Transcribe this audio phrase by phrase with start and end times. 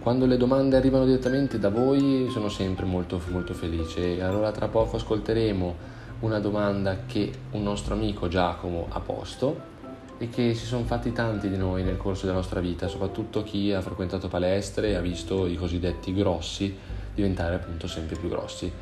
[0.00, 4.22] Quando le domande arrivano direttamente da voi sono sempre molto, molto felice.
[4.22, 5.76] Allora tra poco ascolteremo
[6.20, 9.68] una domanda che un nostro amico Giacomo ha posto
[10.16, 13.74] e che si sono fatti tanti di noi nel corso della nostra vita, soprattutto chi
[13.74, 16.74] ha frequentato palestre e ha visto i cosiddetti grossi
[17.14, 18.72] diventare appunto sempre più grossi.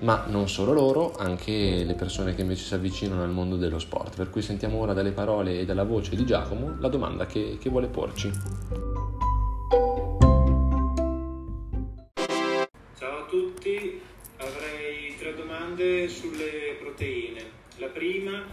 [0.00, 4.16] Ma non solo loro, anche le persone che invece si avvicinano al mondo dello sport.
[4.16, 7.68] Per cui sentiamo ora dalle parole e dalla voce di Giacomo la domanda che, che
[7.68, 8.91] vuole porci.
[16.22, 17.50] Sulle proteine.
[17.78, 18.46] La prima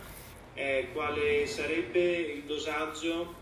[0.56, 3.36] è quale sarebbe il dosaggio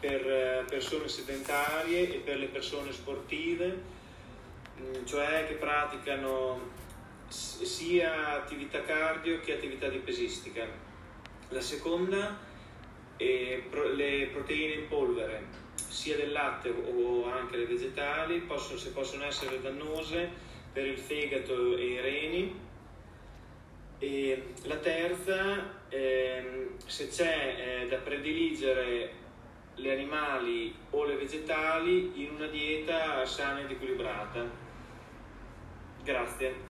[0.00, 3.80] per eh, persone sedentarie e per le persone sportive,
[4.80, 6.78] mm, cioè che praticano
[7.28, 10.66] sia attività cardio che attività di pesistica.
[11.50, 12.38] La seconda
[13.16, 13.62] è
[13.94, 15.44] le proteine in polvere,
[15.76, 20.28] sia del latte o anche le vegetali, possono, se possono essere dannose
[20.72, 22.68] per il fegato e i reni
[24.00, 29.12] e la terza, ehm, se c'è eh, da prediligere
[29.74, 34.44] le animali o le vegetali in una dieta sana ed equilibrata.
[36.02, 36.68] Grazie.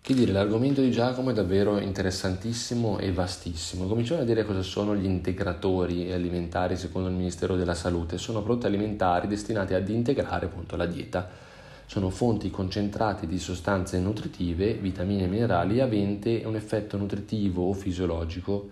[0.00, 3.86] Che dire, l'argomento di Giacomo è davvero interessantissimo e vastissimo.
[3.86, 8.18] Cominciamo a dire cosa sono gli integratori alimentari secondo il Ministero della Salute.
[8.18, 11.50] Sono prodotti alimentari destinati ad integrare appunto la dieta
[11.92, 18.70] sono fonti concentrate di sostanze nutritive, vitamine e minerali aventi un effetto nutritivo o fisiologico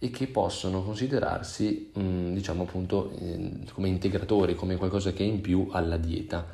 [0.00, 3.12] e che possono considerarsi, mm, diciamo appunto,
[3.72, 6.44] come integratori, come qualcosa che è in più alla dieta.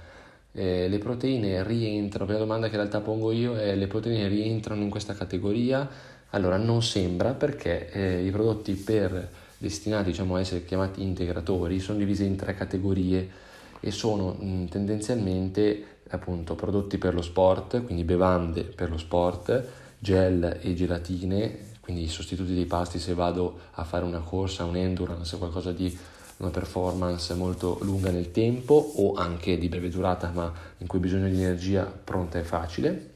[0.52, 4.82] Eh, le proteine rientrano, la domanda che in realtà pongo io è le proteine rientrano
[4.82, 5.88] in questa categoria?
[6.32, 11.96] Allora non sembra perché eh, i prodotti per destinati diciamo, a essere chiamati integratori sono
[11.96, 13.52] divisi in tre categorie
[13.84, 19.66] e sono mh, mm, tendenzialmente appunto prodotti per lo sport, quindi bevande per lo sport,
[19.98, 25.36] gel e gelatine, quindi sostituti dei pasti se vado a fare una corsa, un endurance,
[25.36, 25.94] qualcosa di
[26.38, 31.28] una performance molto lunga nel tempo o anche di breve durata ma in cui bisogno
[31.28, 33.10] di energia pronta e facile.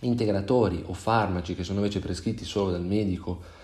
[0.00, 3.56] Integratori o farmaci che sono invece prescritti solo dal medico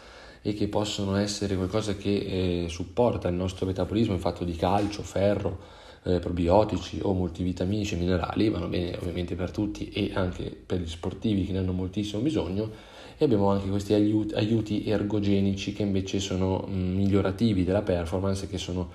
[0.43, 5.03] e che possono essere qualcosa che eh, supporta il nostro metabolismo in fatto di calcio,
[5.03, 10.81] ferro, eh, probiotici o multivitaminici e minerali, vanno bene ovviamente per tutti e anche per
[10.81, 12.70] gli sportivi che ne hanno moltissimo bisogno
[13.16, 18.59] e abbiamo anche questi aiuti, aiuti ergogenici che invece sono mm, migliorativi della performance che
[18.59, 18.91] sono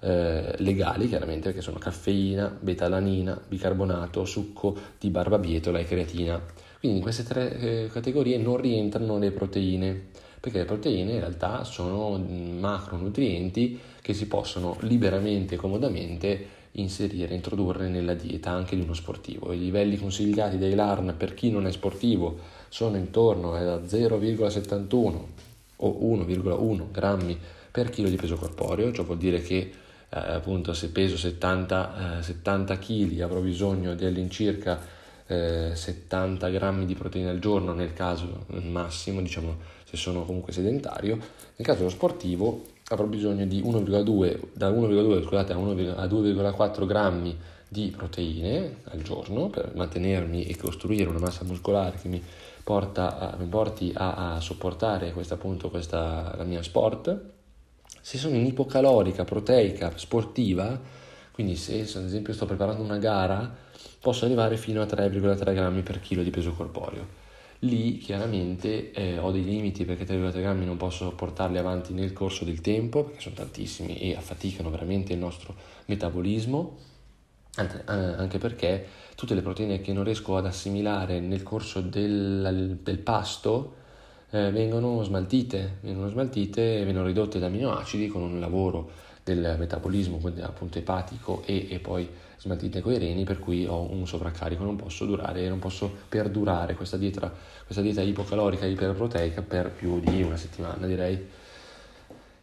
[0.00, 6.40] eh, legali chiaramente perché sono caffeina, betalanina, bicarbonato, succo di barbabietola e creatina.
[6.78, 10.06] Quindi in queste tre eh, categorie non rientrano le proteine
[10.44, 17.88] perché le proteine in realtà sono macronutrienti che si possono liberamente e comodamente inserire, introdurre
[17.88, 19.54] nella dieta anche di uno sportivo.
[19.54, 25.18] I livelli consigliati dai LARN per chi non è sportivo sono intorno a 0,71
[25.76, 27.38] o 1,1 grammi
[27.70, 29.72] per chilo di peso corporeo, ciò vuol dire che eh,
[30.10, 34.78] appunto se peso 70, eh, 70 kg avrò bisogno di all'incirca
[35.26, 41.16] eh, 70 grammi di proteine al giorno nel caso massimo, diciamo se sono comunque sedentario,
[41.16, 46.86] nel caso dello sportivo avrò bisogno di 1,2, da 1,2 scusate, a, 1, a 2,4
[46.86, 47.36] grammi
[47.68, 52.22] di proteine al giorno per mantenermi e costruire una massa muscolare che mi,
[52.62, 57.32] porta mi porti a, a, sopportare questa, appunto, questa, la mia sport.
[58.00, 60.78] Se sono in ipocalorica, proteica, sportiva,
[61.32, 63.50] quindi se ad esempio sto preparando una gara,
[63.98, 67.22] posso arrivare fino a 3,3 grammi per chilo di peso corporeo
[67.64, 72.44] lì chiaramente eh, ho dei limiti perché 3,3 grammi non posso portarli avanti nel corso
[72.44, 75.54] del tempo perché sono tantissimi e affaticano veramente il nostro
[75.86, 76.92] metabolismo.
[77.56, 83.76] Anche perché tutte le proteine che non riesco ad assimilare nel corso del, del pasto
[84.30, 88.90] eh, vengono smaltite, vengono smaltite e vengono ridotte da aminoacidi con un lavoro
[89.24, 92.06] del metabolismo appunto epatico e, e poi
[92.36, 96.98] smaltite coi reni per cui ho un sovraccarico, non posso durare, non posso perdurare questa
[96.98, 97.32] dieta,
[97.64, 101.42] questa dieta ipocalorica iperproteica per più di una settimana direi.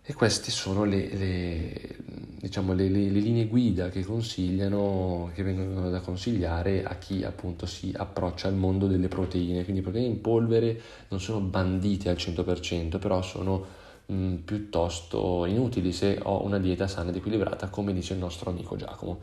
[0.04, 1.95] E queste sono le, le,
[2.39, 7.94] diciamo, le, le, linee guida che consigliano, che vengono da consigliare a chi appunto si
[7.95, 9.63] approccia al mondo delle proteine.
[9.63, 13.80] Quindi proteine in polvere non sono bandite al 100%, però sono
[14.12, 18.75] mh, piuttosto inutili se ho una dieta sana ed equilibrata, come dice il nostro amico
[18.75, 19.19] Giacomo.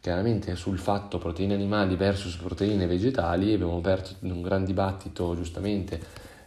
[0.00, 6.00] Chiaramente sul fatto proteine animali versus proteine vegetali abbiamo aperto un gran dibattito giustamente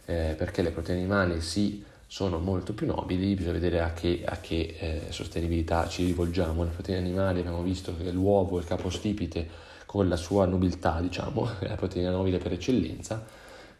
[0.06, 4.36] eh, perché le proteine animali sì sono molto più nobili, bisogna vedere a che, a
[4.38, 6.62] che eh, sostenibilità ci rivolgiamo.
[6.62, 9.48] Le proteine animali abbiamo visto che l'uovo, il capostipite,
[9.86, 13.24] con la sua nobiltà, diciamo, è la proteina nobile per eccellenza,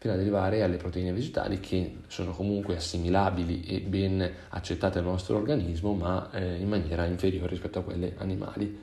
[0.03, 5.37] fino ad arrivare alle proteine vegetali che sono comunque assimilabili e ben accettate dal nostro
[5.37, 8.81] organismo, ma eh, in maniera inferiore rispetto a quelle animali.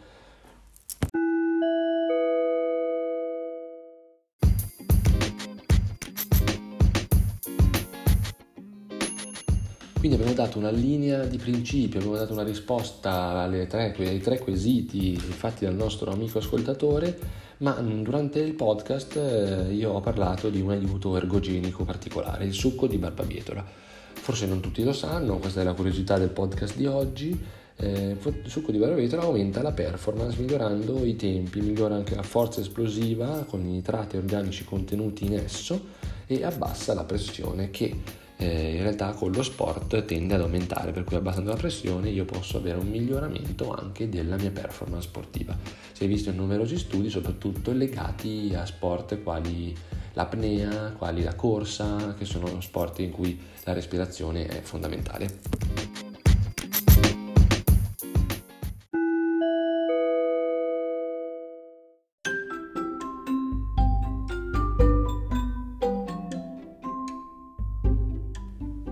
[9.98, 15.18] Quindi abbiamo dato una linea di principio, abbiamo dato una risposta tre, ai tre quesiti
[15.18, 17.18] fatti dal nostro amico ascoltatore,
[17.60, 22.86] ma durante il podcast eh, io ho parlato di un aiuto ergogenico particolare, il succo
[22.86, 23.64] di barbabietola.
[24.12, 27.38] Forse non tutti lo sanno, questa è la curiosità del podcast di oggi.
[27.76, 32.60] Eh, il succo di barbabietola aumenta la performance migliorando i tempi, migliora anche la forza
[32.60, 37.94] esplosiva con i nitrati organici contenuti in esso e abbassa la pressione che
[38.40, 42.24] eh, in realtà con lo sport tende ad aumentare, per cui abbassando la pressione io
[42.24, 45.54] posso avere un miglioramento anche della mia performance sportiva.
[45.92, 49.76] Si è visto in numerosi studi, soprattutto legati a sport quali
[50.14, 55.79] l'apnea, quali la corsa, che sono sport in cui la respirazione è fondamentale.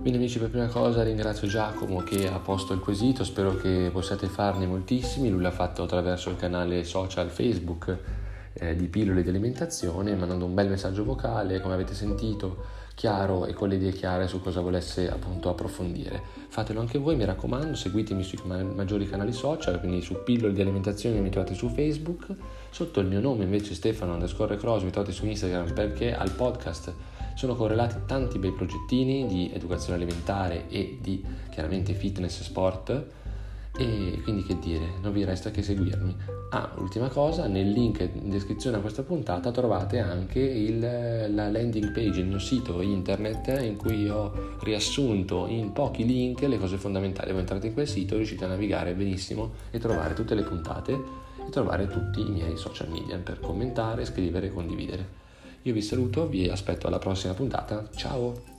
[0.08, 4.26] Quindi amici per prima cosa ringrazio Giacomo che ha posto il quesito, spero che possiate
[4.26, 7.94] farne moltissimi, lui l'ha fatto attraverso il canale social Facebook
[8.54, 12.56] eh, di Pillole di Alimentazione, mandando un bel messaggio vocale, come avete sentito,
[12.94, 16.22] chiaro e con le idee chiare su cosa volesse appunto approfondire.
[16.48, 21.20] Fatelo anche voi, mi raccomando, seguitemi sui maggiori canali social, quindi su Pillole di Alimentazione
[21.20, 22.28] mi trovate su Facebook,
[22.70, 26.94] sotto il mio nome invece Stefano underscore cross mi trovate su Instagram perché al podcast
[27.38, 33.06] sono correlati tanti bei progettini di educazione alimentare e di chiaramente fitness e sport
[33.76, 36.16] e quindi che dire, non vi resta che seguirmi.
[36.50, 41.92] Ah, ultima cosa, nel link in descrizione a questa puntata trovate anche il, la landing
[41.92, 47.30] page, il mio sito internet in cui ho riassunto in pochi link le cose fondamentali.
[47.30, 50.92] Voi entrate in quel sito, riuscite a navigare benissimo e trovare tutte le puntate
[51.46, 55.27] e trovare tutti i miei social media per commentare, scrivere e condividere.
[55.68, 57.90] Io vi saluto, vi aspetto alla prossima puntata.
[57.94, 58.57] Ciao!